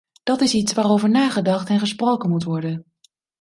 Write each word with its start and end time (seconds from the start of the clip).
Dat 0.23 0.41
is 0.41 0.53
iets 0.53 0.73
waarover 0.73 1.09
nagedacht 1.09 1.69
en 1.69 1.79
gesproken 1.79 2.29
moet 2.29 2.43
worden. 2.43 2.85